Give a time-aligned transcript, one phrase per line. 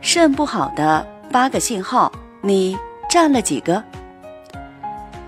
[0.00, 2.78] 肾不好的八个信号，你
[3.10, 3.82] 占了几个？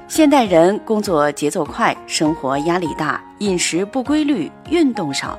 [0.07, 5.39] 现代人工作节奏快，生活压力大，饮食不规律，运动少，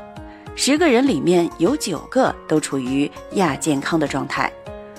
[0.56, 4.52] 十个人里面有九个都处于亚健康的状态，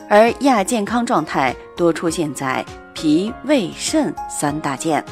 [0.08, 5.04] 而亚健康状态多出现在脾、胃、肾三大件。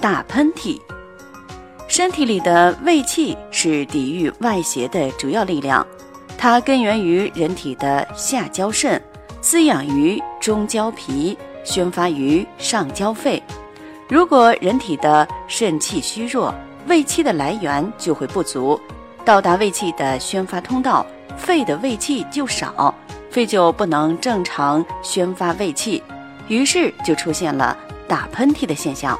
[0.00, 0.78] 打喷嚏，
[1.88, 5.86] 身体里的胃气是抵御外邪的主要力量。
[6.36, 9.00] 它根源于人体的下焦肾，
[9.40, 13.42] 滋养于中焦脾，宣发于上焦肺。
[14.08, 16.54] 如果人体的肾气虚弱，
[16.86, 18.78] 胃气的来源就会不足，
[19.24, 21.06] 到达胃气的宣发通道，
[21.38, 22.94] 肺的胃气就少，
[23.30, 26.02] 肺就不能正常宣发胃气，
[26.48, 27.74] 于是就出现了
[28.06, 29.18] 打喷嚏的现象。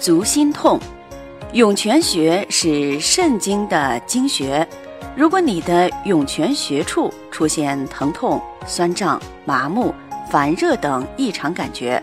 [0.00, 0.80] 足心痛，
[1.52, 4.66] 涌泉穴是肾经的经穴。
[5.16, 9.94] 如果你的涌泉穴处出现疼痛、酸胀、麻木、
[10.30, 12.00] 烦热等异常感觉，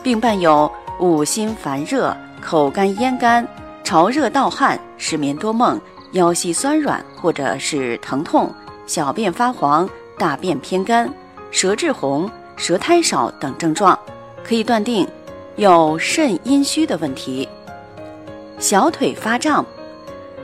[0.00, 3.46] 并伴有五心、烦热、口干咽干、
[3.82, 5.80] 潮热盗汗、失眠多梦、
[6.12, 8.48] 腰膝酸软或者是疼痛、
[8.86, 11.12] 小便发黄、大便偏干、
[11.50, 13.98] 舌质红、舌苔少等症状，
[14.44, 15.04] 可以断定
[15.56, 17.48] 有肾阴虚的问题。
[18.60, 19.66] 小腿发胀。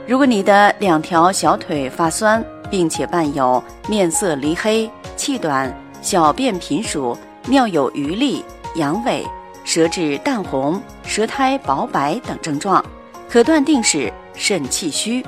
[0.09, 5.71] 如果你的两条小腿发酸，并且伴有面色黧黑、气短、
[6.01, 7.15] 小便频数、
[7.45, 8.43] 尿有余沥、
[8.73, 9.23] 阳痿、
[9.63, 12.83] 舌质淡红、舌苔薄白等症状，
[13.29, 15.23] 可断定是肾气虚。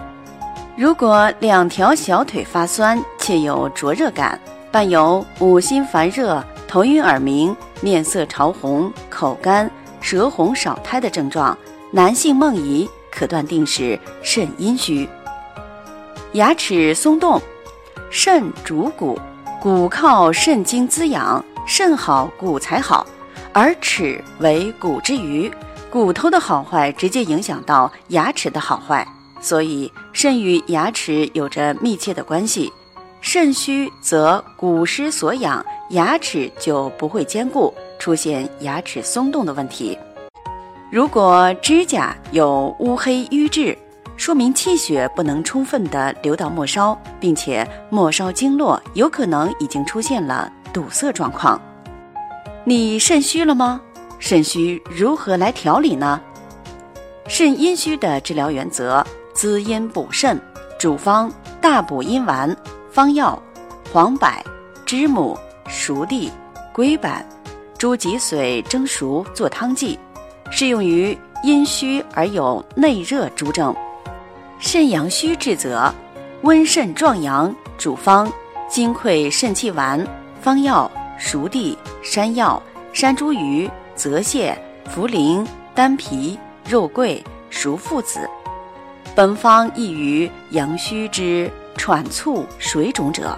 [0.75, 4.39] 如果两条小腿发酸且有灼热感，
[4.71, 11.55] 伴有五心烦热、头晕耳鸣、面色潮红、口干、舌红少苔的症状，
[11.91, 12.89] 男性梦遗。
[13.11, 15.07] 可断定是肾阴虚。
[16.33, 17.41] 牙齿松动，
[18.09, 19.19] 肾主骨，
[19.61, 23.05] 骨靠肾经滋养，肾好骨才好，
[23.51, 25.51] 而齿为骨之余，
[25.89, 29.05] 骨头的好坏直接影响到牙齿的好坏，
[29.41, 32.71] 所以肾与牙齿有着密切的关系。
[33.19, 39.97] 肾虚则骨失所养，牙齿就不会坚固，出现牙齿松动的问题。
[40.91, 43.77] 如果指甲有乌黑瘀滞，
[44.17, 51.59] 说明气血不能充分的流到末梢，并且末梢经络有可能已经出现了堵塞状况。
[52.65, 53.79] 你肾虚了吗？
[54.19, 56.19] 肾虚如何来调理呢？
[57.25, 59.01] 肾阴虚的治疗原则：
[59.33, 60.37] 滋阴补肾。
[60.77, 61.31] 主方：
[61.61, 62.53] 大补阴丸。
[62.91, 63.41] 方药：
[63.93, 64.27] 黄柏、
[64.85, 66.29] 知母、熟地、
[66.73, 67.25] 龟板、
[67.77, 69.97] 猪脊髓蒸熟做汤剂。
[70.51, 73.73] 适用于阴虚而有内热诸症，
[74.59, 75.91] 肾阳虚治则
[76.43, 77.53] 温肾壮阳。
[77.77, 78.31] 主方：
[78.69, 80.05] 金匮肾气丸。
[80.39, 82.61] 方药：熟地、山药、
[82.93, 84.53] 山茱萸、泽泻、
[84.93, 88.29] 茯苓、丹皮、肉桂、熟附子。
[89.15, 93.35] 本方益于阳虚之喘促、水肿者。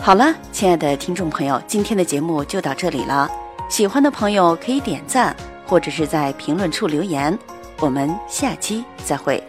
[0.00, 3.28] 好了，亲爱的听众朋友，今天的节目就到这里了。
[3.68, 5.34] 喜欢的朋友可以点赞。
[5.74, 7.36] 或者是在评论处留言，
[7.80, 9.42] 我们下期再会。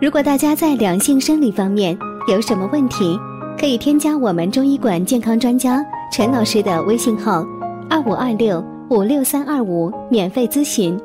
[0.00, 3.18] 如果大家在两性生理方面有什么问题，
[3.58, 7.44] 可以添加我们中医馆健康专家陈老师的微信号：
[7.90, 10.96] 二五二六五六三二五，免费咨询。